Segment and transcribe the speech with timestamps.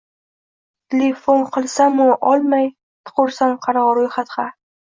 [0.93, 2.67] Tilipon qilsamu olmay,
[3.07, 4.51] tiqursan qaro ro'yxatg‘a